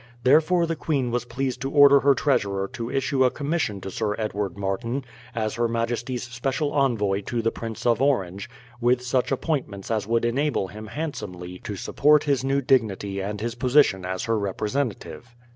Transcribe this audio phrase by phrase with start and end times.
[0.23, 4.15] Therefore the queen was pleased to order her treasurer to issue a commission to Sir
[4.17, 9.91] Edward Martin, as her majesty's special envoy to the Prince of Orange, with such appointments
[9.91, 14.39] as would enable him handsomely to support his new dignity and his position as her
[14.39, 15.35] representative.